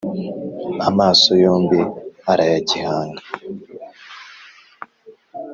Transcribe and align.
amaso 0.89 1.29
yombi 1.43 1.81
arayagihanga, 2.31 3.23